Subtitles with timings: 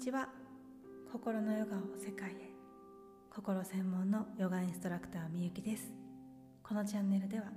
[0.00, 0.30] ちは。
[1.12, 2.34] 心のヨガを世界へ。
[3.28, 5.92] 心専門のヨガインストラクターみゆきです。
[6.62, 7.52] このチャンネルでは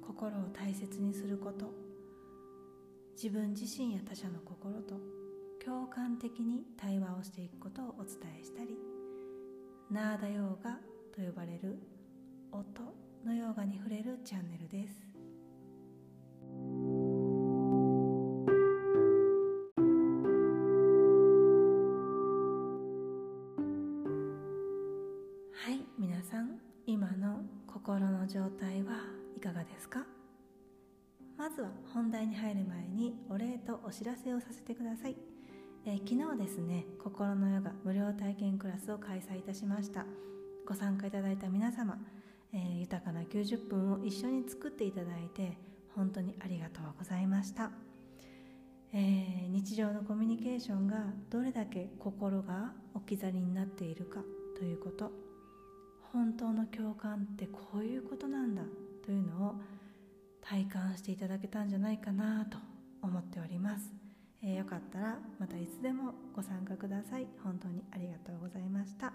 [0.00, 1.70] 心を大切にすること
[3.14, 4.94] 自分自身や他者の心と
[5.62, 8.78] 共感的に対話をしていくことをお伝えしたり
[9.90, 10.78] ナーダヨーガ
[11.14, 11.78] と呼ばれる
[12.52, 12.64] 音
[13.26, 15.11] のヨーガに触れるチャンネルです。
[28.32, 28.94] 状態は
[29.36, 30.06] いかがですか？
[31.36, 35.16] まずは本題に入る前にお礼とお知らせをさせてください、
[35.84, 40.06] えー、昨日ですね心のヨガ無料体験クラスを開催いたしました。
[40.66, 41.98] ご参加いただいた皆様、
[42.54, 45.58] えー、豊かな90分を一緒に作っていただいて
[45.94, 47.70] 本当にありがとうございました、
[48.94, 54.20] えー、日常のコミュニケーションがどれだけ心が置き去りになっているか
[54.56, 55.31] ということ。
[56.12, 58.62] 本当の共感ってこういうことなんだ
[59.04, 59.54] というのを
[60.40, 62.58] 体感していただけたんじゃないかなと
[63.00, 63.90] 思っております、
[64.42, 67.26] えー、よかったらまたいつでもご参加ください。
[67.42, 69.12] 本当にありがとうございました。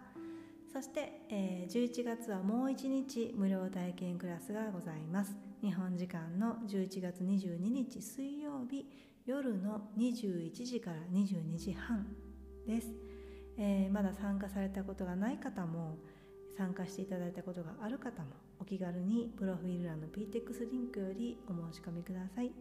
[0.74, 5.36] そして、えー、11月はもう1日無料体験クラスがございます。
[5.62, 8.86] 日本時間の11月22日水曜日
[9.26, 12.06] 夜の21時から22時半
[12.68, 12.88] です、
[13.58, 15.98] えー、まだ参加されたことがない方も
[16.58, 22.52] 参加していただいたことがある方もお気軽にプロフィール欄の PTEX リンクよりお申し込みください、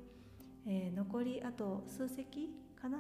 [0.67, 2.99] えー、残りあと数席かな、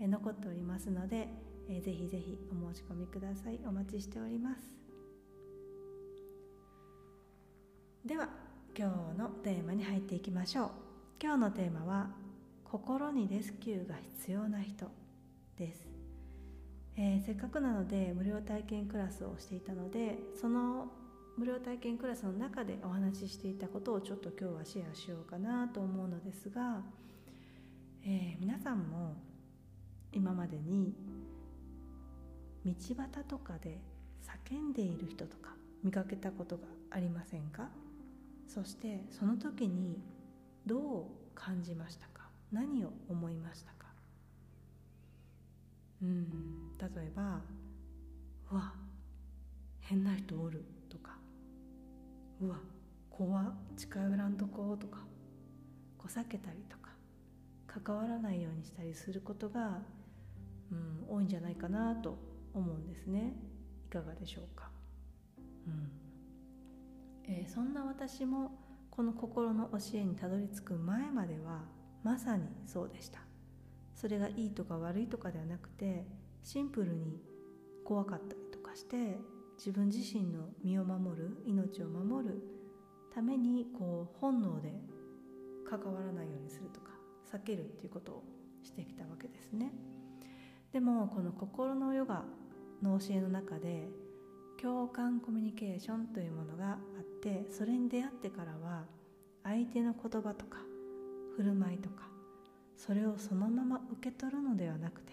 [0.00, 1.28] えー、残っておりますので、
[1.68, 3.58] えー、ぜひぜひお申し込みください。
[3.66, 4.76] お待ちしております。
[8.04, 8.28] では
[8.76, 10.70] 今日のテーマに入っていきましょう。
[11.20, 12.10] 今日のテーマは
[12.62, 14.86] 心にレスキューが必要な人
[15.56, 15.95] です。
[16.98, 20.88] えー、せっかくなので無料体験クラスをしていたのでその
[21.36, 26.80] 無料体験クラスの中でお話ししていたことをちょっと今日はシェアしようかなと思うのですが、
[28.02, 29.14] えー、皆さんも
[30.12, 30.94] 今までに
[32.64, 33.78] 道端とかで
[34.48, 35.50] 叫んでいる人とか
[35.84, 37.68] 見かけたことがありませんか？
[38.48, 40.00] そしてその時に
[40.64, 41.04] どう
[41.34, 42.30] 感じましたか？
[42.50, 43.75] 何を思いました
[46.02, 46.76] うん。
[46.78, 47.40] 例えば
[48.52, 48.74] 「うわ
[49.80, 51.18] 変な人おる」とか
[52.40, 52.60] 「うわ
[53.10, 54.98] 怖近寄らんとこ」とか
[55.96, 56.90] こう避けたりとか
[57.66, 59.82] 関わらないようにしたりすることが、
[60.70, 62.18] うん、多いんじゃないかなと
[62.52, 63.34] 思うんですね。
[63.86, 64.70] いかがでしょうか、
[65.66, 65.90] うん。
[67.24, 68.52] えー、そんな私も
[68.90, 71.64] この心の教えにたどり着く前までは
[72.02, 73.25] まさにそうでした。
[73.96, 76.06] それがいいとか悪いとかではなくて
[76.42, 77.18] シンプルに
[77.84, 79.18] 怖かったりとかして
[79.56, 82.42] 自分自身の身を守る命を守る
[83.14, 84.74] ためにこう本能で
[85.68, 86.90] 関わらないようにするとか
[87.32, 88.24] 避けるっていうことを
[88.62, 89.72] してきたわけですね。
[90.72, 92.24] でもこの心のヨガ
[92.82, 93.88] の教えの中で
[94.60, 98.84] 共感コミュニケーションというものがあってそれに出会ってからは
[99.42, 100.58] 相手の言葉とか
[101.36, 102.15] 振る舞いとか
[102.76, 105.12] それをそのまま受け取るのではなくて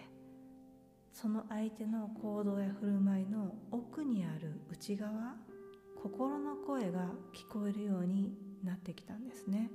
[1.12, 5.36] その相手の行動や振る舞いの奥にある内側
[6.02, 9.70] 心の声が聞こえるようになってきたんですね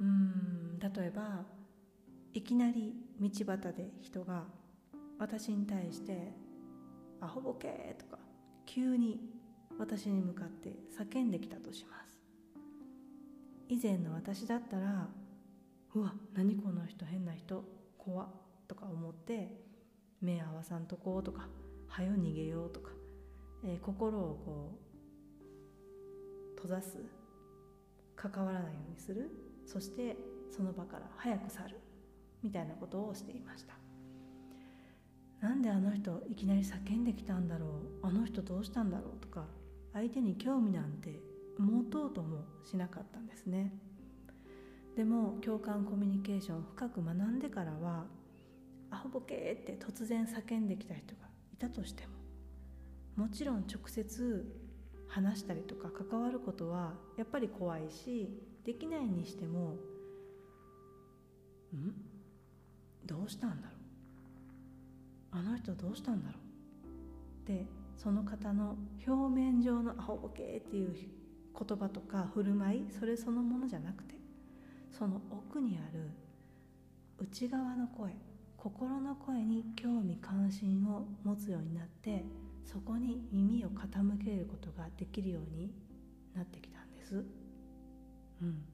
[0.00, 1.44] うん例えば
[2.34, 4.44] いきなり道端で人が
[5.18, 6.32] 私に対して
[7.20, 8.18] 「アホボケ!」とか
[8.66, 9.20] 急に
[9.78, 12.20] 私に向かって叫んできたとします
[13.68, 15.08] 以前の私だったら
[15.94, 17.64] うわ何この人変な人
[17.98, 18.28] 怖
[18.66, 19.48] とか思って
[20.20, 21.48] 目合わさんとこうとか
[21.88, 22.90] 早逃げようとか、
[23.64, 24.78] えー、心をこ
[26.56, 26.98] う閉ざす
[28.16, 29.30] 関わらないようにする
[29.66, 30.16] そして
[30.50, 31.80] その場から早く去る
[32.42, 33.74] みたいなことをしていました。
[35.40, 37.66] なんであの人いきなり叫んできたんだろ
[38.02, 39.44] うあの人どうしたんだろうとか
[39.92, 41.20] 相手に興味なんて
[41.58, 43.72] 持とうともしなかったんですね。
[44.96, 48.04] でも共感コミュニケーションを深く学んでからは
[48.90, 52.04] アホボケーって突然叫んできた人がいたとして
[53.16, 54.44] ももちろん直接
[55.08, 59.76] 話したりとか関わることはやっぱり怖いしできないにしても
[61.74, 61.92] ん？
[63.04, 63.74] どうしたんだろ
[65.32, 65.38] う？
[65.38, 66.38] あの人どうしたんだろ
[67.44, 67.48] う？
[67.48, 67.66] で
[67.96, 68.76] その方の
[69.06, 74.14] 表面上のアホボケーっていう言葉とか振る舞いそれそのものじゃなくて
[74.96, 76.08] その奥にある
[77.18, 78.12] 内側の声
[78.56, 82.24] 心の声に興味関心を持つようになって
[82.64, 85.70] そこに耳を傾けることができるように
[86.34, 87.24] なってきたんです。
[88.42, 88.64] うん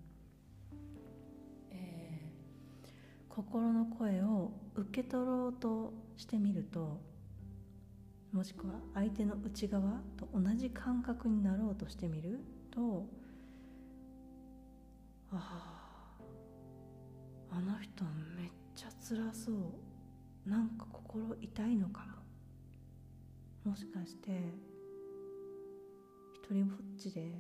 [1.71, 7.01] えー、心の声を受け取ろうとしてみると
[8.33, 12.41] もしくは相手の内側と同じ感覚になろうとしてみる
[12.71, 13.07] と
[15.33, 15.80] ああ
[17.53, 18.05] あの人
[18.37, 19.57] めっちゃ辛そう。
[20.49, 22.07] なんか心痛いのか
[23.65, 23.71] も。
[23.71, 24.31] もしかして
[26.35, 27.31] 一人ぼっちで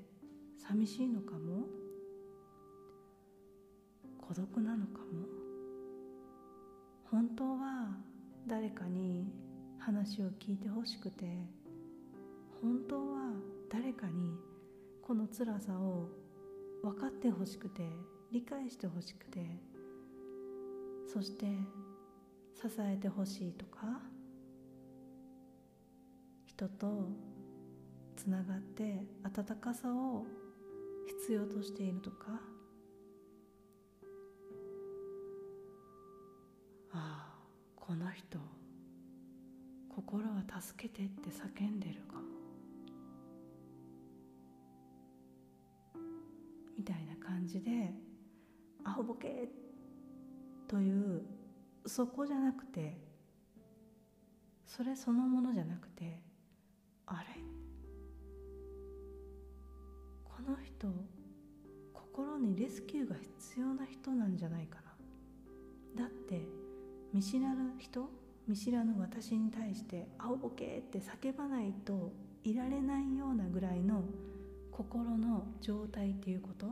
[0.59, 1.65] 寂しいのかも？
[4.21, 5.27] 孤独なのかも？
[7.11, 7.97] 本当は
[8.47, 9.33] 誰かに
[9.79, 11.25] 話を聞いてほしくて
[12.61, 13.33] 本当は
[13.71, 14.37] 誰かに
[15.03, 16.11] この辛さを
[16.83, 17.83] 分かってほしくて
[18.31, 19.47] 理解してほしくて
[21.13, 21.47] そして
[22.55, 23.81] 支えてほしいとか
[26.47, 27.09] 人と
[28.17, 30.25] つながって温かさを
[31.09, 32.27] 必要としているとか
[36.93, 37.35] ああ
[37.75, 38.39] この人
[39.89, 42.23] 心は助けてって叫んでるかも
[46.79, 47.93] みたいな感じで
[48.85, 49.49] 「アホボケ!」
[50.71, 51.23] という
[51.85, 52.97] そこじゃなくて
[54.65, 56.23] それそのものじゃなくて
[57.07, 57.27] あれ？
[60.25, 60.87] この人
[61.93, 64.77] 心にレスキューが必要な人なんじゃないか
[65.97, 66.41] なだって
[67.13, 68.09] 見知らぬ人
[68.47, 72.13] 見知らぬ私に対して「青ボケ!」って叫ばないと
[72.45, 74.05] いられないようなぐらいの
[74.71, 76.69] 心の状態っていうこと？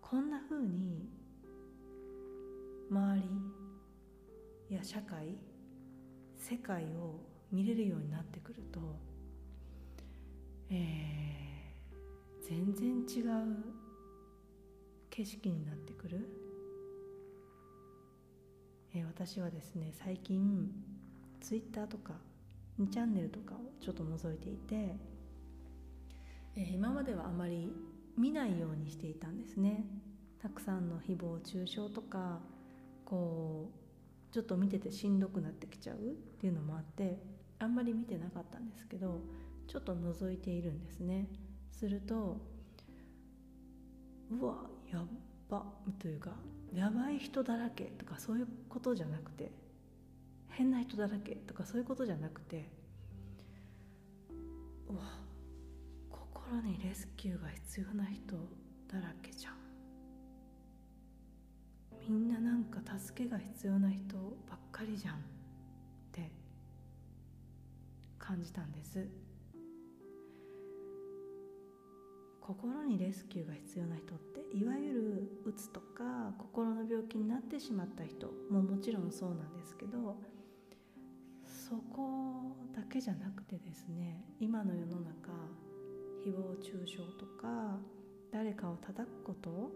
[0.00, 1.06] こんなふうに
[2.90, 3.22] 周
[4.68, 5.36] りや社会
[6.36, 7.20] 世界を
[7.50, 8.80] 見れるようになってくると、
[10.70, 13.74] えー、全然違う
[15.10, 16.28] 景色になってくる。
[18.94, 20.70] えー、私はですね最近
[21.40, 22.14] ツイッターとか
[22.80, 24.96] 2チャンネルとかをちょっと覗いていて、
[26.56, 27.72] えー、今まではあまり
[28.16, 29.84] 見ないようにしていたんですね
[30.40, 32.38] たくさんの誹謗中傷とか
[33.04, 33.70] こ
[34.30, 36.00] うちょっと見ててしんどくなってきちゃうっ
[36.40, 37.18] ていうのもあって
[37.58, 39.20] あんまり見てなかったんですけど
[39.68, 41.26] ちょっと覗いているんですね。
[41.70, 42.40] すると
[44.30, 45.06] うわやっ
[45.48, 45.64] ば
[45.98, 46.30] というか
[46.72, 49.52] やばい人だらけとかそういうことじゃなくて
[50.48, 52.68] 変な人だらけとかそういうことじゃなくて
[54.88, 55.02] うわ
[56.10, 58.36] 心にレスキューが必要な人
[58.88, 59.63] だらけじゃん。
[62.72, 64.16] なんか助けが必要な人
[64.48, 65.18] ばっかりじゃんっ
[66.12, 66.30] て
[68.18, 69.06] 感じたんです。
[72.40, 80.18] 心にレスキューが必要な人っていわゆるうつとか心の病気になってしまった人ももちろんそうなんですけど
[81.46, 85.32] そこだけじゃなくてですね今の世の中
[86.22, 87.78] 誹謗中傷とか
[88.30, 89.70] 誰かを叩くこと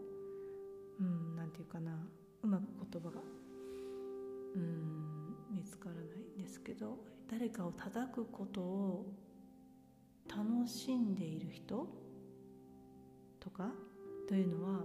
[1.00, 1.92] うん何て言うかな
[2.42, 3.20] うまく言葉が
[4.54, 5.18] うん
[5.50, 6.98] 見つからないんですけど
[7.30, 9.06] 誰かを叩くことを
[10.28, 11.88] 楽しんでいる人
[13.40, 13.70] とか
[14.28, 14.80] というのは、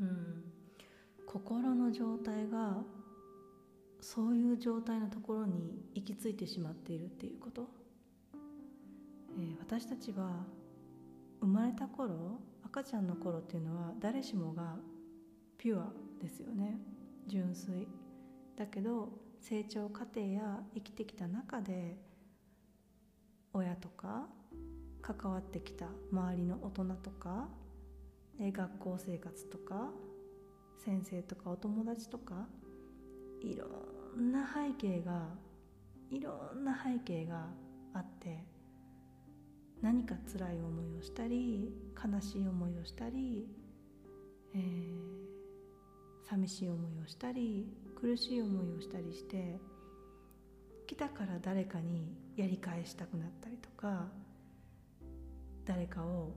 [0.00, 0.44] うん、
[1.26, 2.78] 心の状態が
[4.00, 7.68] そういう状態のところに行き着いてしまっているっていうこと、
[9.38, 10.30] えー、私たちは
[11.40, 14.76] 生まれた頃赤ちゃんの頃っていうのは誰しもが
[15.58, 16.78] ピュアですよね。
[17.26, 17.86] 純粋。
[18.56, 19.08] だけど
[19.40, 21.96] 成長過程や生きてきた中で
[23.52, 24.26] 親とか
[25.00, 27.48] 関わってきた周りの大人とか
[28.40, 29.90] 学校生活とか
[30.84, 32.46] 先生とかお友達とか
[33.40, 33.66] いろ
[34.20, 35.28] んな背景が
[36.10, 37.46] いろんな背景が
[37.94, 38.44] あって
[39.80, 43.46] 何か辛い思いをしたり悲しい思いをしたり、
[44.54, 45.27] えー、
[46.30, 47.66] 寂しい思いをしたり
[48.00, 49.58] 苦しい思いをしたりして
[50.86, 54.06] 来たから誰かにやり返したくなったりとか
[55.64, 56.34] 誰かを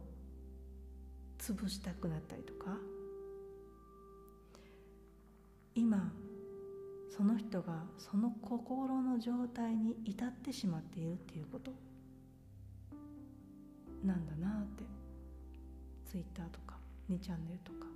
[1.40, 2.78] 潰したくなったりとか。
[5.74, 6.12] 今
[7.10, 11.72] その人がその心の状態に至ってしまっているっていうこと。
[14.04, 14.84] なんだなって
[16.06, 16.78] ツイッターとか
[17.10, 17.88] 2チャンネルとか。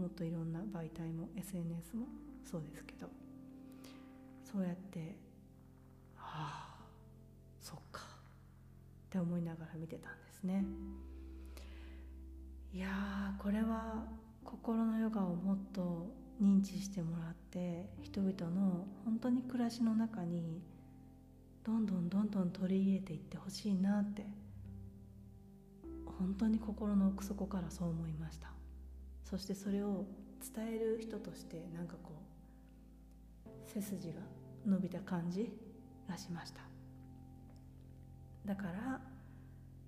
[0.00, 2.06] もっといろんな媒体も SNS も
[2.50, 3.06] そうですけど
[4.50, 5.14] そうやって
[6.16, 6.86] ああ
[7.60, 8.04] そっかっ
[9.10, 10.64] て思いながら見てたんですね。
[12.72, 14.06] いやこれは
[14.42, 16.06] 心のヨガをもっと
[16.40, 20.62] 認知してもらって人々の本当に暮らしの中に
[21.62, 24.24] どんどんどんどん取り入れていってほしいなって
[26.18, 28.59] 本当に心の奥底からそう思いました。
[29.30, 30.04] そしてそれを
[30.54, 32.10] 伝える人としてなんかこ
[33.46, 34.14] う背筋が
[34.66, 35.52] 伸びた感じ
[36.08, 36.62] がしました。
[38.44, 39.00] だから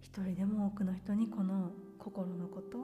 [0.00, 2.78] 一人でも多くの人にこの心のこと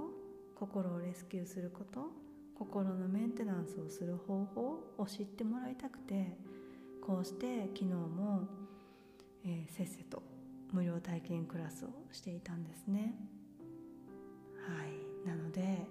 [0.58, 2.10] 心をレスキューすること
[2.58, 6.36] 心のメンテナンスをする方法を知ってもらいたくて
[7.06, 8.48] こうして昨日も、
[9.44, 10.22] えー、せっせと
[10.72, 13.14] 無料体験クラスをしていたんですね。
[14.66, 15.28] はい。
[15.28, 15.86] なので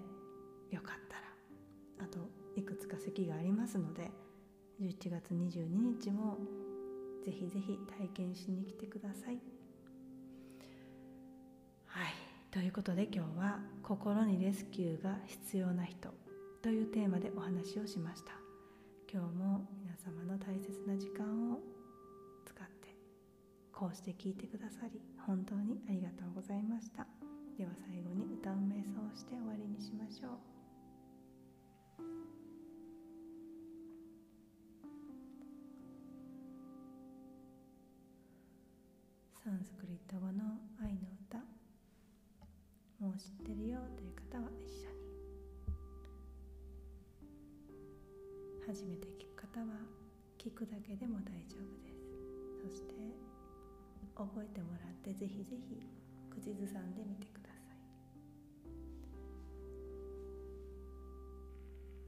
[0.70, 2.06] よかったら。
[2.06, 2.18] あと
[2.56, 4.10] いくつか席がありますので
[4.80, 5.66] 11月22
[6.00, 6.38] 日も
[7.24, 9.38] ぜひぜひ体験しに来てください。
[11.86, 12.12] はい。
[12.50, 16.10] ということで今日は「心にレスキューが必要な人」
[16.62, 18.32] というテーマでお話をしました。
[19.10, 21.60] 今日も皆様の大切な時間を
[22.44, 22.94] 使って
[23.72, 27.06] こうして聞いてくださり本当にありがとうございました。
[27.56, 30.57] では最後に歌う瞑想をして終わりにしましょう。
[39.48, 41.38] サンスクリット語の愛の歌。
[43.00, 45.00] もう知ってるよという方は一緒に。
[48.66, 49.88] 初めて聞く方は
[50.36, 52.12] 聞くだけでも大丈夫です。
[52.60, 52.92] そして
[54.14, 55.80] 覚えてもらってぜひぜひ
[56.28, 57.80] 口ずさんでみてください。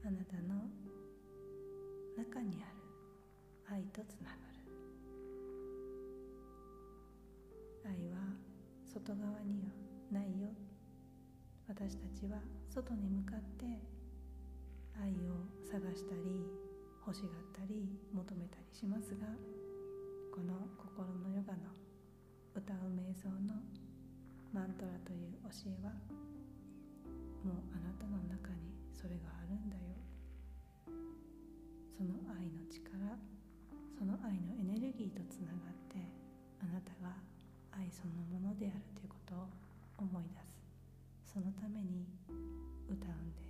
[0.05, 0.69] あなたの
[2.15, 4.60] 中にある愛とつながる。
[7.85, 8.17] 愛は
[8.85, 9.71] 外側には
[10.11, 10.49] ないよ。
[11.67, 12.37] 私たちは
[12.69, 13.65] 外に向かって
[14.99, 16.43] 愛を探したり
[17.07, 19.25] 欲しがったり求めたりしますが
[20.35, 21.71] この心のヨガの
[22.53, 23.55] 歌う瞑想の
[24.53, 25.95] マントラという教えは
[27.43, 29.81] もうあなたの中にそれがあるんだよ。
[31.97, 33.15] その愛の力
[33.97, 35.97] その愛のエネルギーとつながって
[36.59, 37.15] あなたが
[37.71, 39.47] 愛そのものであるということを
[39.97, 41.33] 思い出す。
[41.33, 42.05] そのために
[42.89, 43.40] 歌うんです。